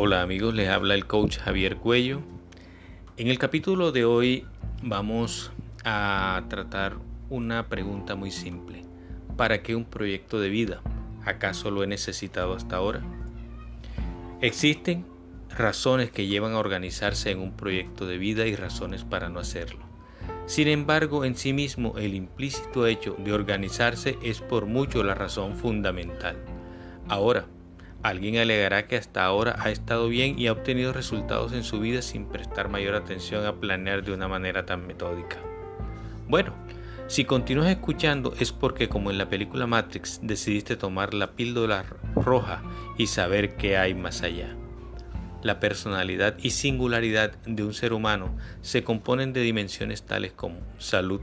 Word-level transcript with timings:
Hola 0.00 0.22
amigos, 0.22 0.54
les 0.54 0.68
habla 0.68 0.94
el 0.94 1.08
coach 1.08 1.38
Javier 1.38 1.76
Cuello. 1.76 2.20
En 3.16 3.26
el 3.26 3.36
capítulo 3.36 3.90
de 3.90 4.04
hoy 4.04 4.46
vamos 4.80 5.50
a 5.84 6.40
tratar 6.48 6.98
una 7.30 7.68
pregunta 7.68 8.14
muy 8.14 8.30
simple. 8.30 8.84
¿Para 9.36 9.60
qué 9.60 9.74
un 9.74 9.84
proyecto 9.84 10.38
de 10.38 10.50
vida? 10.50 10.82
¿Acaso 11.24 11.72
lo 11.72 11.82
he 11.82 11.88
necesitado 11.88 12.54
hasta 12.54 12.76
ahora? 12.76 13.02
Existen 14.40 15.04
razones 15.50 16.12
que 16.12 16.28
llevan 16.28 16.52
a 16.52 16.60
organizarse 16.60 17.32
en 17.32 17.40
un 17.40 17.56
proyecto 17.56 18.06
de 18.06 18.18
vida 18.18 18.46
y 18.46 18.54
razones 18.54 19.02
para 19.02 19.28
no 19.28 19.40
hacerlo. 19.40 19.80
Sin 20.46 20.68
embargo, 20.68 21.24
en 21.24 21.34
sí 21.34 21.52
mismo 21.52 21.98
el 21.98 22.14
implícito 22.14 22.86
hecho 22.86 23.16
de 23.18 23.32
organizarse 23.32 24.16
es 24.22 24.42
por 24.42 24.66
mucho 24.66 25.02
la 25.02 25.16
razón 25.16 25.56
fundamental. 25.56 26.36
Ahora, 27.08 27.46
Alguien 28.02 28.36
alegará 28.36 28.86
que 28.86 28.96
hasta 28.96 29.24
ahora 29.24 29.56
ha 29.58 29.70
estado 29.70 30.08
bien 30.08 30.38
y 30.38 30.46
ha 30.46 30.52
obtenido 30.52 30.92
resultados 30.92 31.52
en 31.52 31.64
su 31.64 31.80
vida 31.80 32.00
sin 32.00 32.26
prestar 32.26 32.68
mayor 32.68 32.94
atención 32.94 33.44
a 33.44 33.56
planear 33.56 34.04
de 34.04 34.12
una 34.12 34.28
manera 34.28 34.64
tan 34.66 34.86
metódica. 34.86 35.38
Bueno, 36.28 36.54
si 37.08 37.24
continúas 37.24 37.70
escuchando 37.70 38.34
es 38.38 38.52
porque 38.52 38.88
como 38.88 39.10
en 39.10 39.18
la 39.18 39.28
película 39.28 39.66
Matrix 39.66 40.20
decidiste 40.22 40.76
tomar 40.76 41.12
la 41.14 41.32
píldora 41.32 41.86
roja 42.14 42.62
y 42.98 43.08
saber 43.08 43.56
qué 43.56 43.78
hay 43.78 43.94
más 43.94 44.22
allá. 44.22 44.54
La 45.42 45.58
personalidad 45.58 46.36
y 46.42 46.50
singularidad 46.50 47.32
de 47.46 47.64
un 47.64 47.72
ser 47.72 47.92
humano 47.92 48.36
se 48.60 48.84
componen 48.84 49.32
de 49.32 49.40
dimensiones 49.40 50.02
tales 50.02 50.32
como 50.32 50.60
salud, 50.78 51.20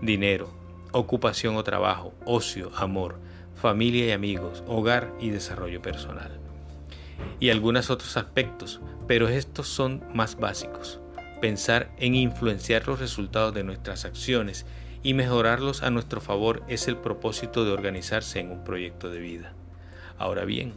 dinero, 0.00 0.48
ocupación 0.92 1.56
o 1.56 1.64
trabajo, 1.64 2.14
ocio, 2.24 2.70
amor, 2.74 3.20
familia 3.56 4.06
y 4.06 4.10
amigos, 4.12 4.62
hogar 4.66 5.12
y 5.20 5.30
desarrollo 5.30 5.82
personal. 5.82 6.38
Y 7.40 7.50
algunos 7.50 7.90
otros 7.90 8.16
aspectos, 8.16 8.80
pero 9.08 9.28
estos 9.28 9.66
son 9.66 10.04
más 10.14 10.36
básicos. 10.36 11.00
Pensar 11.40 11.90
en 11.98 12.14
influenciar 12.14 12.86
los 12.86 13.00
resultados 13.00 13.54
de 13.54 13.64
nuestras 13.64 14.04
acciones 14.04 14.66
y 15.02 15.14
mejorarlos 15.14 15.82
a 15.82 15.90
nuestro 15.90 16.20
favor 16.20 16.62
es 16.68 16.88
el 16.88 16.96
propósito 16.96 17.64
de 17.64 17.72
organizarse 17.72 18.40
en 18.40 18.50
un 18.50 18.64
proyecto 18.64 19.10
de 19.10 19.20
vida. 19.20 19.52
Ahora 20.18 20.44
bien, 20.44 20.72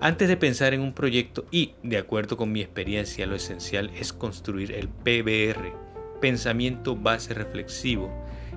antes 0.00 0.28
de 0.28 0.36
pensar 0.36 0.72
en 0.72 0.80
un 0.80 0.94
proyecto 0.94 1.44
y, 1.50 1.74
de 1.82 1.98
acuerdo 1.98 2.36
con 2.36 2.50
mi 2.50 2.62
experiencia, 2.62 3.26
lo 3.26 3.36
esencial 3.36 3.90
es 3.94 4.12
construir 4.12 4.72
el 4.72 4.88
PBR, 4.88 5.74
pensamiento 6.20 6.96
base 6.96 7.34
reflexivo, 7.34 8.10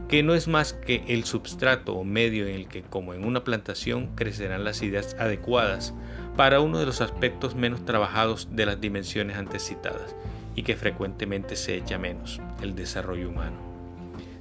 que 0.08 0.24
no 0.24 0.34
es 0.34 0.48
más 0.48 0.74
que 0.74 1.04
el 1.08 1.24
substrato 1.24 1.96
o 1.96 2.04
medio 2.04 2.46
en 2.48 2.56
el 2.56 2.68
que, 2.68 2.84
como 2.84 3.14
en 3.14 3.26
una 3.26 3.44
plantación, 3.44 4.08
crecerán 4.16 4.64
las 4.64 4.82
ideas 4.82 5.16
adecuadas 5.20 5.94
para 6.36 6.60
uno 6.60 6.80
de 6.80 6.86
los 6.86 7.02
aspectos 7.02 7.56
menos 7.56 7.86
trabajados 7.86 8.50
de 8.52 8.66
las 8.66 8.82
dimensiones 8.82 9.38
antes 9.38 9.66
citadas 9.66 10.16
y 10.56 10.64
que 10.64 10.76
frecuentemente 10.76 11.56
se 11.56 11.76
echa 11.76 11.98
menos, 11.98 12.42
el 12.62 12.76
desarrollo 12.76 13.30
humano. 13.30 13.58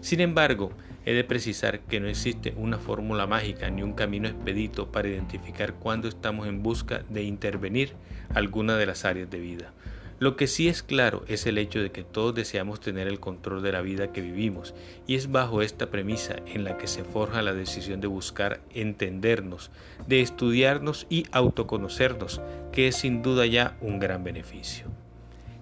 Sin 0.00 0.20
embargo, 0.20 0.72
he 1.04 1.14
de 1.14 1.24
precisar 1.24 1.80
que 1.80 2.00
no 2.00 2.08
existe 2.08 2.54
una 2.56 2.78
fórmula 2.78 3.26
mágica 3.26 3.70
ni 3.70 3.82
un 3.82 3.92
camino 3.92 4.28
expedito 4.28 4.90
para 4.90 5.08
identificar 5.08 5.74
cuándo 5.74 6.08
estamos 6.08 6.48
en 6.48 6.62
busca 6.62 7.02
de 7.08 7.22
intervenir 7.22 7.92
alguna 8.34 8.76
de 8.76 8.86
las 8.86 9.04
áreas 9.04 9.30
de 9.30 9.38
vida 9.38 9.72
lo 10.22 10.36
que 10.36 10.46
sí 10.46 10.68
es 10.68 10.84
claro 10.84 11.24
es 11.26 11.46
el 11.46 11.58
hecho 11.58 11.82
de 11.82 11.90
que 11.90 12.04
todos 12.04 12.32
deseamos 12.32 12.78
tener 12.78 13.08
el 13.08 13.18
control 13.18 13.60
de 13.60 13.72
la 13.72 13.80
vida 13.80 14.12
que 14.12 14.20
vivimos 14.20 14.72
y 15.04 15.16
es 15.16 15.32
bajo 15.32 15.62
esta 15.62 15.90
premisa 15.90 16.36
en 16.46 16.62
la 16.62 16.78
que 16.78 16.86
se 16.86 17.02
forja 17.02 17.42
la 17.42 17.54
decisión 17.54 18.00
de 18.00 18.06
buscar 18.06 18.60
entendernos, 18.72 19.72
de 20.06 20.20
estudiarnos 20.20 21.08
y 21.10 21.26
autoconocernos, 21.32 22.40
que 22.70 22.86
es 22.86 22.94
sin 22.94 23.20
duda 23.20 23.46
ya 23.46 23.76
un 23.80 23.98
gran 23.98 24.22
beneficio. 24.22 24.86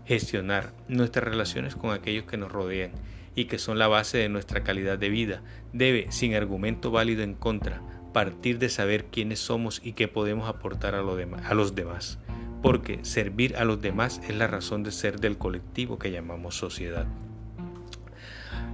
Gestionar 0.05 0.75
nuestras 0.89 1.25
relaciones 1.25 1.75
con 1.75 1.93
aquellos 1.93 2.27
que 2.27 2.37
nos 2.37 2.53
rodean 2.53 2.91
y 3.35 3.47
que 3.47 3.59
son 3.59 3.79
la 3.79 3.89
base 3.89 4.19
de 4.19 4.29
nuestra 4.29 4.63
calidad 4.63 4.99
de 4.99 5.09
vida 5.09 5.43
debe, 5.73 6.13
sin 6.13 6.35
argumento 6.35 6.91
válido 6.91 7.23
en 7.23 7.33
contra, 7.33 7.81
partir 8.13 8.59
de 8.59 8.69
saber 8.69 9.07
quiénes 9.07 9.39
somos 9.39 9.81
y 9.83 9.95
qué 9.95 10.07
podemos 10.07 10.51
aportar 10.51 10.95
a, 10.95 11.01
los 11.01 11.75
demás 11.75 12.19
porque 12.63 13.01
servir 13.03 13.57
a 13.57 13.65
los 13.65 13.81
demás 13.81 14.21
es 14.29 14.35
la 14.37 14.47
razón 14.47 14.83
de 14.83 14.93
ser 14.93 15.21
del 15.21 15.39
colectivo 15.39 15.99
que 15.99 16.11
llamamos 16.11 16.57
sociedad. 16.57 17.07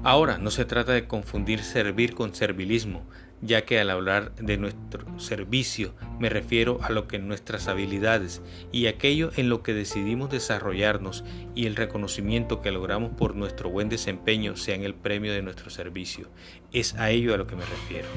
Ahora, 0.03 0.39
no 0.39 0.51
se 0.51 0.65
trata 0.65 0.93
de 0.93 1.07
confundir 1.07 1.61
servir 1.61 2.15
con 2.15 2.35
servilismo, 2.35 3.03
ya 3.43 3.65
que 3.65 3.81
al 3.81 3.91
hablar 3.91 4.35
de 4.37 4.57
nuestro 4.57 5.19
servicio 5.19 5.95
me 6.19 6.29
refiero 6.29 6.79
a 6.83 6.91
lo 6.91 7.07
que 7.07 7.19
nuestras 7.19 7.69
habilidades 7.69 8.41
y 8.73 8.87
aquello 8.87 9.31
en 9.37 9.49
lo 9.49 9.63
que 9.63 9.75
decidimos 9.75 10.31
desarrollarnos 10.31 11.25
y 11.55 11.67
el 11.67 11.77
reconocimiento 11.77 12.63
que 12.63 12.73
logramos 12.73 13.13
por 13.13 13.35
nuestro 13.35 13.69
buen 13.69 13.89
desempeño 13.89 14.57
sean 14.57 14.85
el 14.85 14.95
premio 14.95 15.33
de 15.33 15.43
nuestro 15.43 15.71
servicio. 15.71 16.29
Es 16.73 16.95
a 16.95 17.11
ello 17.11 17.35
a 17.35 17.37
lo 17.37 17.47
que 17.47 17.57
me 17.57 17.65
refiero. 17.65 18.09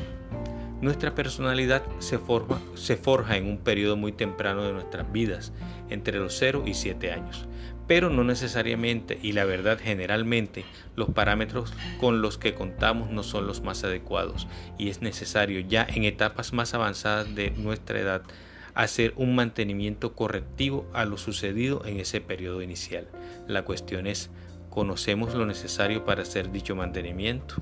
Nuestra 0.81 1.13
personalidad 1.13 1.84
se, 2.00 2.17
forma, 2.17 2.62
se 2.75 2.95
forja 2.95 3.35
en 3.35 3.47
un 3.47 3.57
periodo 3.57 3.97
muy 3.97 4.13
temprano 4.13 4.63
de 4.63 4.72
nuestras 4.72 5.12
vidas, 5.12 5.51
entre 5.90 6.19
los 6.19 6.38
0 6.38 6.63
y 6.66 6.73
7 6.73 7.12
años, 7.12 7.47
pero 7.85 8.09
no 8.09 8.23
necesariamente 8.23 9.19
y 9.22 9.34
la 9.34 9.44
verdad 9.44 9.78
generalmente 9.81 10.63
los 10.95 11.09
parámetros 11.09 11.73
con 12.00 12.22
los 12.22 12.38
que 12.38 12.53
contamos 12.53 13.09
no 13.09 13.23
son 13.23 13.45
los 13.45 13.62
más 13.62 13.84
adecuados 13.84 14.47
y 14.78 14.89
es 14.89 15.01
necesario 15.01 15.59
ya 15.59 15.85
en 15.89 16.06
etapas 16.06 16.53
más 16.53 16.73
avanzadas 16.73 17.35
de 17.35 17.51
nuestra 17.51 18.00
edad 18.00 18.22
hacer 18.73 19.13
un 19.18 19.35
mantenimiento 19.35 20.13
correctivo 20.16 20.89
a 20.94 21.03
lo 21.03 21.18
sucedido 21.18 21.84
en 21.85 22.00
ese 22.00 22.22
periodo 22.22 22.62
inicial. 22.62 23.09
La 23.47 23.66
cuestión 23.66 24.07
es, 24.07 24.29
¿conocemos 24.69 25.34
lo 25.34 25.45
necesario 25.45 26.06
para 26.06 26.22
hacer 26.22 26.51
dicho 26.51 26.75
mantenimiento? 26.75 27.56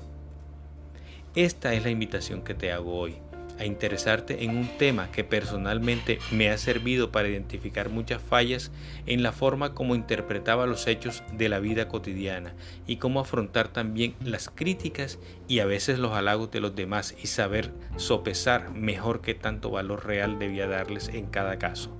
Esta 1.38 1.72
es 1.72 1.84
la 1.84 1.90
invitación 1.90 2.42
que 2.42 2.54
te 2.54 2.72
hago 2.72 2.98
hoy, 2.98 3.14
a 3.60 3.64
interesarte 3.64 4.42
en 4.42 4.56
un 4.56 4.66
tema 4.76 5.12
que 5.12 5.22
personalmente 5.22 6.18
me 6.32 6.50
ha 6.50 6.58
servido 6.58 7.12
para 7.12 7.28
identificar 7.28 7.90
muchas 7.90 8.20
fallas 8.20 8.72
en 9.06 9.22
la 9.22 9.30
forma 9.30 9.72
como 9.72 9.94
interpretaba 9.94 10.66
los 10.66 10.88
hechos 10.88 11.22
de 11.32 11.48
la 11.48 11.60
vida 11.60 11.86
cotidiana 11.86 12.54
y 12.88 12.96
cómo 12.96 13.20
afrontar 13.20 13.68
también 13.68 14.16
las 14.20 14.50
críticas 14.50 15.20
y 15.46 15.60
a 15.60 15.64
veces 15.64 16.00
los 16.00 16.10
halagos 16.10 16.50
de 16.50 16.58
los 16.58 16.74
demás 16.74 17.14
y 17.22 17.28
saber 17.28 17.70
sopesar 17.94 18.72
mejor 18.72 19.20
qué 19.20 19.34
tanto 19.34 19.70
valor 19.70 20.06
real 20.06 20.40
debía 20.40 20.66
darles 20.66 21.06
en 21.06 21.26
cada 21.26 21.56
caso 21.60 21.96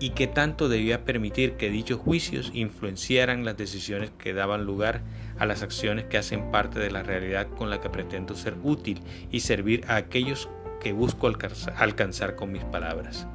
y 0.00 0.10
qué 0.10 0.26
tanto 0.26 0.70
debía 0.70 1.04
permitir 1.04 1.52
que 1.52 1.70
dichos 1.70 2.00
juicios 2.00 2.50
influenciaran 2.54 3.44
las 3.44 3.58
decisiones 3.58 4.10
que 4.18 4.32
daban 4.32 4.64
lugar 4.64 5.02
a 5.38 5.44
las 5.44 5.62
acciones 5.62 6.06
que 6.06 6.16
hacen 6.16 6.50
parte 6.50 6.80
de 6.80 6.90
la 6.90 7.02
realidad 7.02 7.48
con 7.48 7.68
la 7.68 7.82
que 7.82 7.90
pretendo 7.90 8.34
ser 8.34 8.56
útil 8.62 9.02
y 9.30 9.40
servir 9.40 9.84
a 9.88 9.96
aquellos 9.96 10.48
que 10.80 10.92
busco 10.92 11.30
alcanzar 11.76 12.34
con 12.34 12.50
mis 12.50 12.64
palabras. 12.64 13.26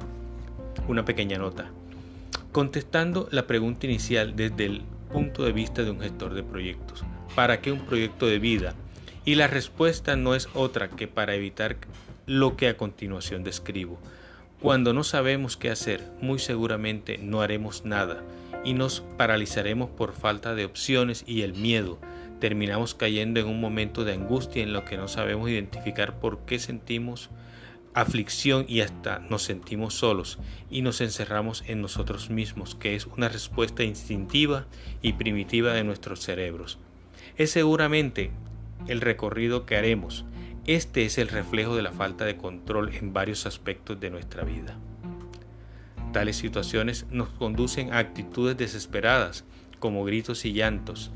Una 0.88 1.04
pequeña 1.04 1.38
nota. 1.38 1.70
Contestando 2.50 3.28
la 3.30 3.46
pregunta 3.46 3.86
inicial 3.86 4.34
desde 4.34 4.66
el 4.66 4.82
punto 5.12 5.44
de 5.44 5.52
vista 5.52 5.84
de 5.84 5.90
un 5.90 6.00
gestor 6.00 6.34
de 6.34 6.42
proyectos, 6.42 7.04
¿para 7.36 7.60
qué 7.60 7.70
un 7.70 7.86
proyecto 7.86 8.26
de 8.26 8.40
vida? 8.40 8.74
Y 9.24 9.36
la 9.36 9.46
respuesta 9.46 10.16
no 10.16 10.34
es 10.34 10.48
otra 10.54 10.88
que 10.88 11.06
para 11.06 11.34
evitar 11.34 11.76
lo 12.26 12.56
que 12.56 12.68
a 12.68 12.76
continuación 12.76 13.44
describo. 13.44 14.00
Cuando 14.60 14.94
no 14.94 15.04
sabemos 15.04 15.58
qué 15.58 15.70
hacer, 15.70 16.02
muy 16.22 16.38
seguramente 16.38 17.18
no 17.18 17.42
haremos 17.42 17.84
nada 17.84 18.22
y 18.64 18.72
nos 18.72 19.02
paralizaremos 19.18 19.90
por 19.90 20.14
falta 20.14 20.54
de 20.54 20.64
opciones 20.64 21.24
y 21.26 21.42
el 21.42 21.52
miedo. 21.52 21.98
Terminamos 22.40 22.94
cayendo 22.94 23.38
en 23.38 23.46
un 23.46 23.60
momento 23.60 24.04
de 24.04 24.14
angustia 24.14 24.62
en 24.62 24.72
lo 24.72 24.84
que 24.86 24.96
no 24.96 25.08
sabemos 25.08 25.50
identificar 25.50 26.18
por 26.18 26.40
qué 26.46 26.58
sentimos 26.58 27.28
aflicción 27.92 28.66
y 28.68 28.80
hasta 28.80 29.20
nos 29.20 29.42
sentimos 29.42 29.94
solos 29.94 30.38
y 30.70 30.82
nos 30.82 31.00
encerramos 31.00 31.62
en 31.66 31.80
nosotros 31.80 32.28
mismos, 32.28 32.74
que 32.74 32.94
es 32.94 33.06
una 33.06 33.28
respuesta 33.28 33.84
instintiva 33.84 34.66
y 35.00 35.14
primitiva 35.14 35.72
de 35.72 35.84
nuestros 35.84 36.20
cerebros. 36.20 36.78
Es 37.36 37.50
seguramente 37.50 38.30
el 38.88 39.00
recorrido 39.00 39.64
que 39.64 39.76
haremos. 39.76 40.24
Este 40.66 41.04
es 41.04 41.16
el 41.18 41.28
reflejo 41.28 41.76
de 41.76 41.82
la 41.82 41.92
falta 41.92 42.24
de 42.24 42.36
control 42.36 42.92
en 42.92 43.12
varios 43.12 43.46
aspectos 43.46 44.00
de 44.00 44.10
nuestra 44.10 44.42
vida. 44.42 44.76
Tales 46.12 46.36
situaciones 46.38 47.06
nos 47.08 47.28
conducen 47.28 47.92
a 47.92 47.98
actitudes 47.98 48.56
desesperadas, 48.56 49.44
como 49.78 50.04
gritos 50.04 50.44
y 50.44 50.52
llantos, 50.52 51.12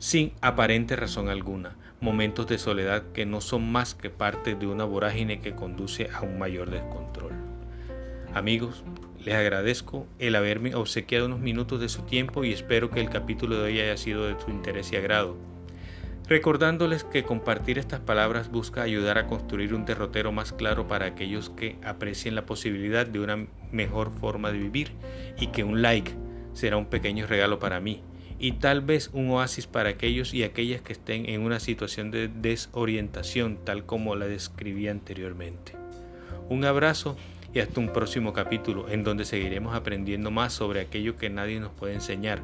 sin 0.00 0.32
aparente 0.40 0.96
razón 0.96 1.28
alguna, 1.28 1.76
momentos 2.00 2.48
de 2.48 2.58
soledad 2.58 3.04
que 3.12 3.26
no 3.26 3.40
son 3.40 3.70
más 3.70 3.94
que 3.94 4.10
parte 4.10 4.56
de 4.56 4.66
una 4.66 4.86
vorágine 4.86 5.40
que 5.40 5.54
conduce 5.54 6.10
a 6.12 6.22
un 6.22 6.40
mayor 6.40 6.70
descontrol. 6.70 7.32
Amigos, 8.34 8.82
les 9.24 9.36
agradezco 9.36 10.08
el 10.18 10.34
haberme 10.34 10.74
obsequiado 10.74 11.26
unos 11.26 11.38
minutos 11.38 11.80
de 11.80 11.88
su 11.88 12.02
tiempo 12.02 12.42
y 12.42 12.52
espero 12.52 12.90
que 12.90 13.00
el 13.00 13.08
capítulo 13.08 13.54
de 13.54 13.62
hoy 13.66 13.80
haya 13.80 13.96
sido 13.96 14.26
de 14.26 14.34
su 14.40 14.50
interés 14.50 14.90
y 14.90 14.96
agrado. 14.96 15.49
Recordándoles 16.30 17.02
que 17.02 17.24
compartir 17.24 17.76
estas 17.76 17.98
palabras 17.98 18.52
busca 18.52 18.82
ayudar 18.82 19.18
a 19.18 19.26
construir 19.26 19.74
un 19.74 19.84
derrotero 19.84 20.30
más 20.30 20.52
claro 20.52 20.86
para 20.86 21.06
aquellos 21.06 21.50
que 21.50 21.76
aprecien 21.82 22.36
la 22.36 22.46
posibilidad 22.46 23.04
de 23.04 23.18
una 23.18 23.48
mejor 23.72 24.12
forma 24.12 24.52
de 24.52 24.58
vivir 24.58 24.92
y 25.40 25.48
que 25.48 25.64
un 25.64 25.82
like 25.82 26.12
será 26.52 26.76
un 26.76 26.86
pequeño 26.86 27.26
regalo 27.26 27.58
para 27.58 27.80
mí 27.80 28.00
y 28.38 28.52
tal 28.52 28.80
vez 28.80 29.10
un 29.12 29.28
oasis 29.30 29.66
para 29.66 29.88
aquellos 29.88 30.32
y 30.32 30.44
aquellas 30.44 30.82
que 30.82 30.92
estén 30.92 31.28
en 31.28 31.42
una 31.42 31.58
situación 31.58 32.12
de 32.12 32.28
desorientación 32.28 33.58
tal 33.64 33.84
como 33.84 34.14
la 34.14 34.26
describí 34.26 34.86
anteriormente. 34.86 35.72
Un 36.48 36.64
abrazo 36.64 37.16
y 37.52 37.58
hasta 37.58 37.80
un 37.80 37.92
próximo 37.92 38.32
capítulo 38.32 38.88
en 38.88 39.02
donde 39.02 39.24
seguiremos 39.24 39.74
aprendiendo 39.74 40.30
más 40.30 40.52
sobre 40.52 40.80
aquello 40.80 41.16
que 41.16 41.28
nadie 41.28 41.58
nos 41.58 41.72
puede 41.72 41.94
enseñar, 41.94 42.40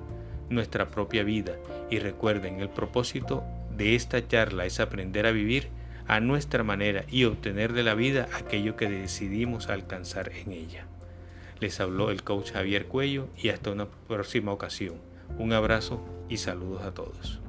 nuestra 0.49 0.91
propia 0.91 1.25
vida. 1.25 1.56
Y 1.91 1.99
recuerden, 1.99 2.61
el 2.61 2.69
propósito 2.69 3.44
de 3.76 3.94
esta 3.94 4.26
charla 4.26 4.67
es 4.67 4.81
aprender 4.81 5.26
a 5.26 5.32
vivir 5.32 5.69
a 6.06 6.20
nuestra 6.20 6.62
manera 6.62 7.05
y 7.11 7.25
obtener 7.25 7.73
de 7.73 7.82
la 7.82 7.94
vida 7.94 8.28
aquello 8.34 8.76
que 8.76 8.88
decidimos 8.88 9.69
alcanzar 9.69 10.31
en 10.32 10.52
ella. 10.52 10.87
Les 11.61 11.81
habló 11.81 12.11
el 12.11 12.23
coach 12.23 12.52
Javier 12.52 12.87
Cuello 12.87 13.28
y 13.37 13.49
hasta 13.49 13.70
una 13.70 13.88
próxima 13.88 14.52
ocasión. 14.52 14.96
Un 15.38 15.52
abrazo 15.52 16.05
y 16.28 16.37
saludos 16.37 16.82
a 16.82 16.94
todos. 16.94 17.40